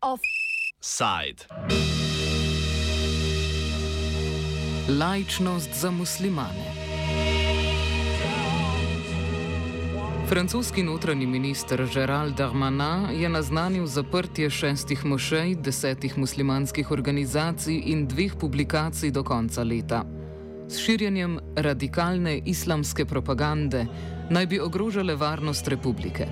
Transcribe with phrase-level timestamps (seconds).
[0.00, 1.42] Offside.
[4.88, 6.48] Lajčnost za muslimane.
[10.28, 18.36] Francoski notranji minister Gerald Darmanin je naznanil zaprtje šestih mošej, desetih muslimanskih organizacij in dveh
[18.40, 20.17] publikacij do konca leta.
[20.68, 23.86] S širjenjem radikalne islamske propagande
[24.30, 26.26] naj bi ogrožale varnost republike.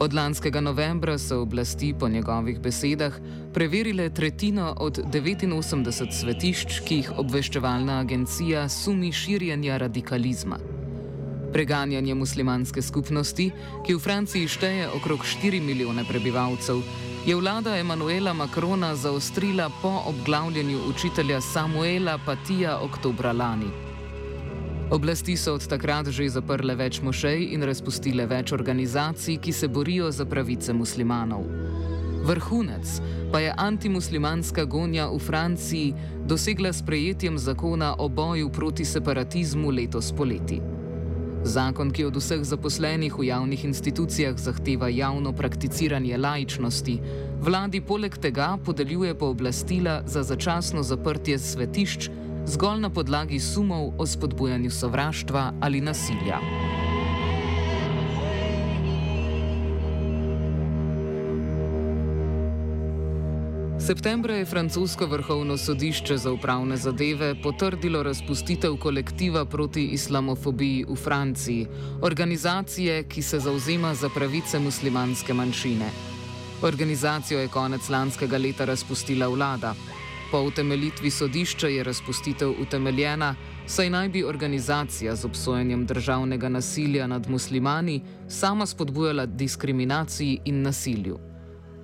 [0.00, 3.12] Od lanskega novembra so oblasti po njegovih besedah
[3.54, 10.58] preverile tretjino od 89 svetišč, ki jih obveščevalna agencija sumi širjenja radikalizma.
[11.52, 13.50] Preganjanje muslimanske skupnosti,
[13.86, 16.80] ki v Franciji šteje okrog 4 milijone prebivalcev,
[17.26, 23.66] je vlada Emanuela Makrona zaostrila po obglavljanju učitelja Samuela Patija oktobra lani.
[24.90, 30.10] Oblasti so od takrat že zaprle več mošej in razpustile več organizacij, ki se borijo
[30.10, 31.44] za pravice muslimanov.
[32.24, 33.00] Vrhunec
[33.32, 35.94] pa je antimuslimanska gonja v Franciji
[36.26, 40.79] dosegla s prejetjem zakona o boju proti separatizmu letos poleti.
[41.44, 46.98] Zakon, ki od vseh zaposlenih v javnih institucijah zahteva javno prakticiranje laičnosti,
[47.40, 52.10] vladi poleg tega podeljuje pooblastila za začasno zaprtje svetišč
[52.46, 56.40] zgolj na podlagi sumov o spodbujanju sovraštva ali nasilja.
[63.86, 71.66] Septembra je francosko vrhovno sodišče za upravne zadeve potrdilo razpustitev kolektiva proti islamofobiji v Franciji,
[72.02, 75.88] organizacije, ki se zauzema za pravice muslimanske manjšine.
[76.62, 79.74] Organizacijo je konec lanskega leta razpustila vlada.
[80.30, 83.34] Po utemeljitvi sodišča je razpustitev utemeljena,
[83.66, 91.29] saj naj bi organizacija z obsojenjem državnega nasilja nad muslimani sama spodbujala diskriminaciji in nasilju.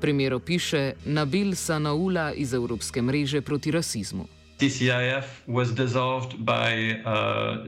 [0.00, 4.26] Primer opiše Nabil Sanaula iz Evropske mreže proti rasizmu.
[4.58, 7.66] CCIF was dissolved by uh,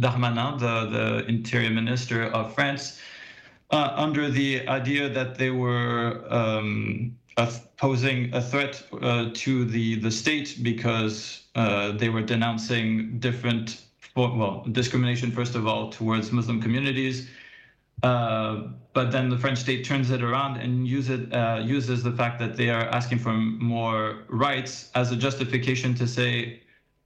[0.00, 2.98] Darmanin, the, the interior minister of France,
[3.70, 7.16] uh, under the idea that they were um,
[7.76, 13.82] posing a threat uh, to the, the state because uh, they were denouncing different,
[14.16, 17.28] well, discrimination, first of all, towards Muslim communities
[18.02, 18.62] uh,
[18.92, 22.38] but then the French state turns it around and use it, uh, uses the fact
[22.38, 26.60] that they are asking for more rights as a justification to say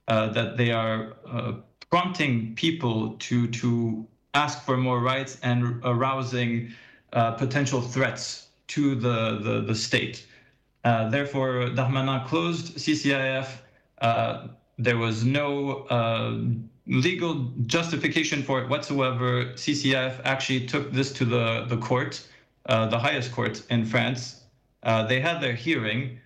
[0.07, 1.53] uh, that they are uh,
[1.89, 6.71] prompting people to to ask for more rights and arousing
[7.13, 10.25] uh, potential threats to the the, the state.
[10.83, 13.47] therefore, Darmanin closed CCIF.
[14.77, 15.85] there was no
[16.87, 19.45] legal justification for it whatsoever.
[19.55, 22.25] CCF actually took this to the, the court,
[22.67, 24.43] uh, the highest court in France.
[24.83, 26.19] Uh, they had their hearing.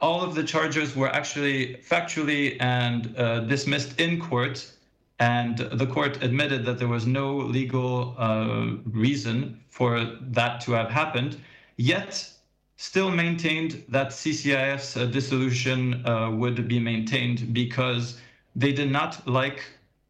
[0.00, 4.72] All of the charges were actually factually and uh, dismissed in court,
[5.18, 10.90] and the court admitted that there was no legal uh, reason for that to have
[10.90, 11.36] happened,
[11.76, 12.32] yet
[12.76, 18.20] still maintained that CCIF's uh, dissolution uh, would be maintained because
[18.54, 19.64] they did not like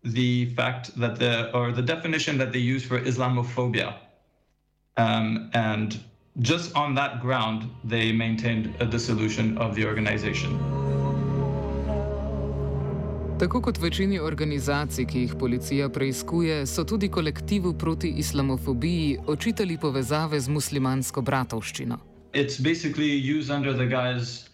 [0.04, 3.94] the fact that the or the definition that they use for Islamophobia,
[4.96, 6.00] um, and
[6.40, 10.58] just on that ground, they maintained a dissolution of the organization.
[13.38, 20.40] Tako kot večini organizacij, ki jih policija preiskuje, so tudi kolektivu proti islamofobiji očitali povezave
[20.40, 21.98] z muslimansko bratovščino.
[22.32, 24.47] It's basically used under the guise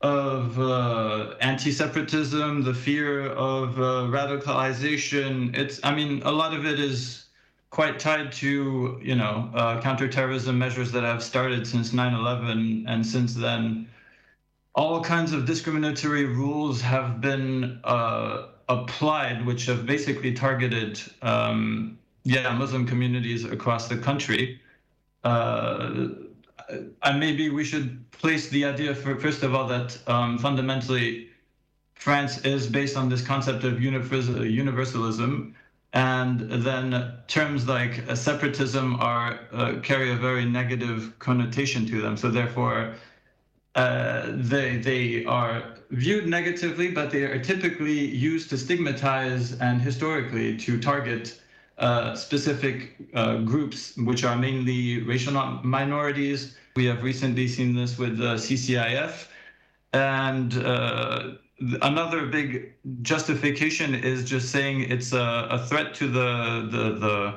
[0.00, 5.56] of uh, anti-separatism, the fear of uh, radicalization.
[5.56, 7.26] It's, I mean, a lot of it is
[7.70, 13.34] quite tied to, you know, uh, counterterrorism measures that have started since 9/11, and since
[13.34, 13.88] then,
[14.74, 22.50] all kinds of discriminatory rules have been uh, applied, which have basically targeted, um, yeah,
[22.52, 24.60] Muslim communities across the country.
[27.02, 31.28] And maybe we should place the idea for, first of all that um, fundamentally
[31.94, 35.54] France is based on this concept of universalism,
[35.92, 42.16] and then terms like uh, separatism are uh, carry a very negative connotation to them.
[42.16, 42.94] So therefore,
[43.74, 50.56] uh, they they are viewed negatively, but they are typically used to stigmatize and historically
[50.58, 51.40] to target
[51.78, 55.32] uh, specific uh, groups, which are mainly racial
[55.62, 56.56] minorities.
[56.74, 59.28] We have recently seen this with uh, CCIF.
[59.92, 61.34] And uh,
[61.82, 67.34] another big justification is just saying it's a, a threat to the the the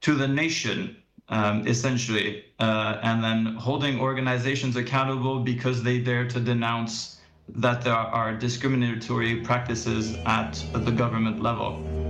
[0.00, 0.96] to the nation
[1.28, 8.34] um, essentially, and then holding organizations accountable because they dare to denounce that there are
[8.34, 12.07] discriminatory practices at the government level.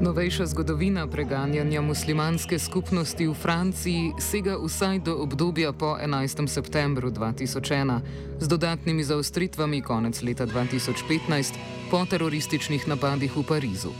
[0.00, 6.48] Novejša zgodovina preganjanja muslimanske skupnosti v Franciji sega vsaj do obdobja po 11.
[6.48, 8.00] septembru 2001,
[8.40, 11.56] z dodatnimi zaostritvami konec leta 2015
[11.90, 13.92] po terorističnih napadih v Parizu.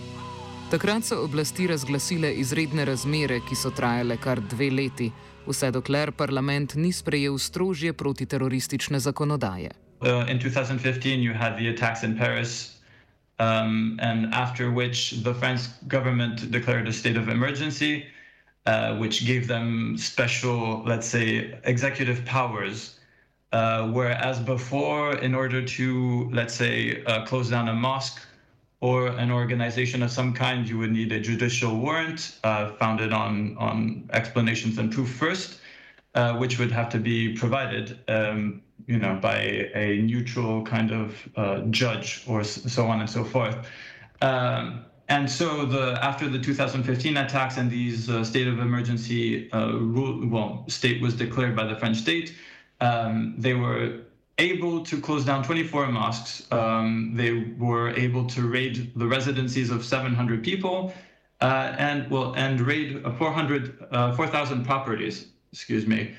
[0.70, 5.10] Takrat so oblasti razglasile izredne razmere, ki so trajale kar dve leti,
[5.48, 9.70] vse dokler parlament ni sprejel strožje protiteroristične zakonodaje.
[10.00, 12.75] Uh, in 2015 you had the attacks in Paris,
[13.38, 18.06] um, and after which the French government declared a state of emergency,
[18.66, 22.98] uh, which gave them special, let's say, executive powers.
[23.52, 28.20] Uh, whereas before, in order to, let's say, uh, close down a mosque
[28.80, 33.56] or an organization of some kind, you would need a judicial warrant uh, founded on,
[33.58, 35.60] on explanations and proof first,
[36.14, 39.38] uh, which would have to be provided, um, you know, by
[39.74, 43.68] a neutral kind of uh, judge or so on and so forth.
[44.22, 49.72] Um, and so the after the 2015 attacks and these uh, state of emergency uh,
[49.72, 52.34] rule, well, state was declared by the French state,
[52.80, 54.00] um, they were
[54.38, 56.50] able to close down 24 mosques.
[56.52, 60.92] Um, they were able to raid the residencies of 700 people
[61.40, 65.28] uh, and well and raid 400 uh, 4,000 properties.
[65.52, 66.14] Excuse me.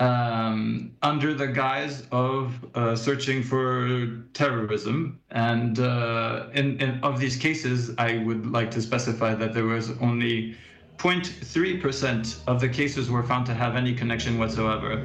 [0.00, 7.36] Um, under the guise of uh, searching for terrorism, and uh, in, in, of these
[7.36, 10.56] cases, I would like to specify that there was only
[10.98, 15.00] 0.3% of the cases were found to have any connection whatsoever.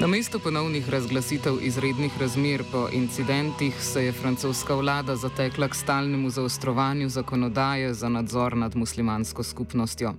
[0.00, 6.30] Na mesto ponovnih razglasitev izrednih razmer po incidentih se je francoska vlada zatekla k stalnemu
[6.30, 10.14] zaostrovanju zakonodaje za nadzor nad muslimansko skupnostjo.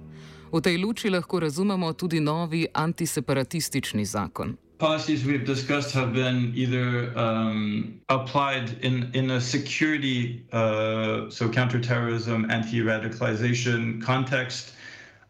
[0.51, 4.57] V tej luči lahko razumemo tudi novi antiseparatistični zakon.
[4.79, 12.51] Policies we've discussed have been either um, applied in, in a security, uh, so counterterrorism,
[12.51, 14.78] anti radicalization context.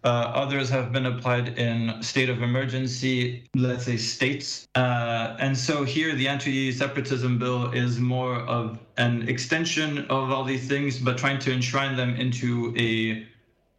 [0.04, 4.68] Uh, others have been applied in state of emergency, let's say states.
[4.76, 10.46] Uh, and so here the anti separatism bill is more of an extension of all
[10.46, 13.28] these things, but trying to enshrine them into a,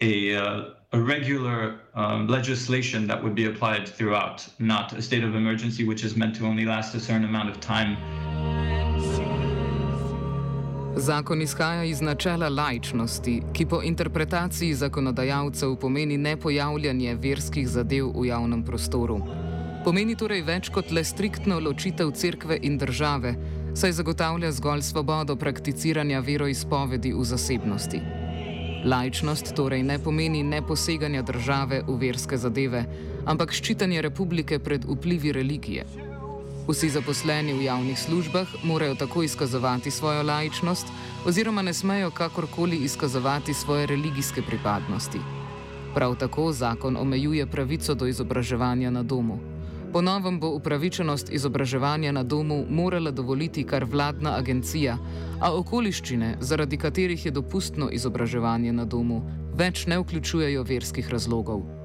[0.02, 5.34] a, uh, a regular um, legislation that would be applied throughout, not a state of
[5.34, 7.96] emergency, which is meant to only last a certain amount of time.
[10.96, 18.64] Zakon izhaja iz načela lajčnosti, ki po interpretaciji zakonodajalcev pomeni nepojavljanje verskih zadev v javnem
[18.64, 19.20] prostoru.
[19.84, 23.34] Pomeni torej več kot le striktno ločitev cerkve in države,
[23.74, 28.02] saj zagotavlja zgolj svobodo prakticiranja veroizpovedi v zasebnosti.
[28.84, 32.84] Lajčnost torej ne pomeni neposeganja države v verske zadeve,
[33.26, 36.09] ampak ščitanje republike pred vplivi religije.
[36.70, 40.86] Vsi zaposleni v javnih službah morajo tako izkazovati svojo lajičnost,
[41.26, 45.18] oziroma ne smejo kakorkoli izkazovati svoje religijske pripadnosti.
[45.94, 49.38] Prav tako zakon omejuje pravico do izobraževanja na domu.
[49.92, 54.98] Po novem bo upravičenost izobraževanja na domu morala dovoliti kar vladna agencija,
[55.40, 59.22] a okoliščine, zaradi katerih je dopustno izobraževanje na domu,
[59.54, 61.79] več ne vključujejo verskih razlogov.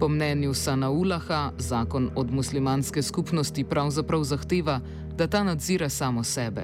[0.00, 4.80] Po mnenju Sanaulaha zakon od muslimanske skupnosti pravzaprav zahteva,
[5.16, 6.62] da ta nadzira samo sebe,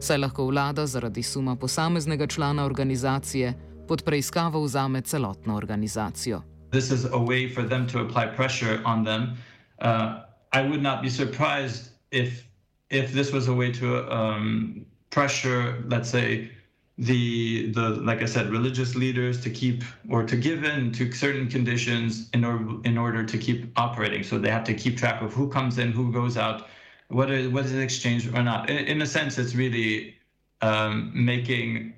[0.00, 3.54] saj lahko vlada zaradi suma posameznega člana organizacije
[3.88, 6.42] pod preiskavo vzame celotno organizacijo.
[6.70, 9.22] This is a way for them to apply pressure on them.
[9.22, 9.86] Uh,
[10.52, 12.50] I would not be surprised if
[12.90, 16.48] if this was a way to um, pressure, let's say,
[17.00, 21.48] the the like I said, religious leaders to keep or to give in to certain
[21.48, 24.22] conditions in order in order to keep operating.
[24.22, 26.68] So they have to keep track of who comes in, who goes out,
[27.08, 28.68] what is what is exchanged or not.
[28.68, 30.14] In, in a sense, it's really
[30.60, 31.94] um, making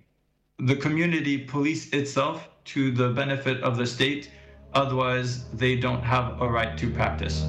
[0.61, 4.31] the community police itself to the benefit of the state.
[4.75, 7.43] Otherwise, they don't have a right to practice.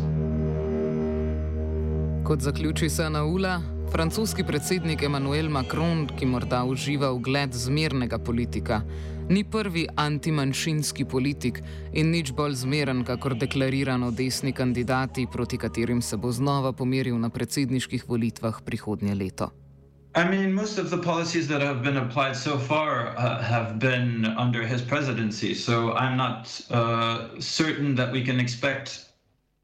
[2.26, 8.82] Kot zaključi Sanaula, Francoski predsednik Emmanuel Macron, ki morda uživa ugled zmernega politika,
[9.30, 11.62] ni prvi antimanjšinski politik
[11.94, 17.30] in nič bolj zmeren, kakor deklarirano desni kandidati, proti katerim se bo znova pomeril na
[17.30, 19.52] predsedniških volitvah prihodnje leto.
[20.16, 24.26] I mean, most of the policies that have been applied so far uh, have been
[24.38, 25.56] under his presidency.
[25.56, 29.13] So I'm not uh, certain that we can expect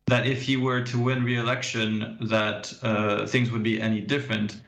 [0.09, 4.61] that if he were to win re-election, that uh, things would be any different.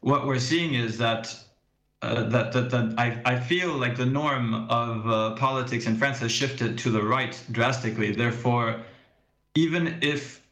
[0.00, 1.34] What we're seeing is that
[2.02, 6.18] uh, that that, that I, I feel like the norm of uh, politics in France
[6.20, 8.12] has shifted to the right drastically.
[8.12, 8.82] Therefore,
[9.54, 10.42] even if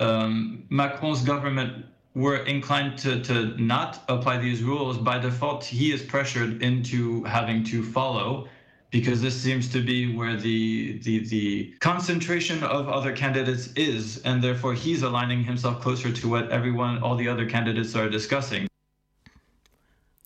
[0.00, 6.02] um, Macron's government were inclined to, to not apply these rules, by default, he is
[6.02, 8.48] pressured into having to follow
[8.90, 14.42] because this seems to be where the, the, the concentration of other candidates is, and
[14.42, 18.66] therefore he's aligning himself closer to what everyone, all the other candidates are discussing.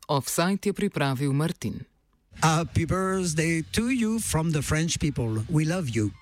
[0.09, 1.87] Offsite je pripravil Martin.
[2.42, 5.45] Happy birthday to you from the French people.
[5.49, 6.12] We love you.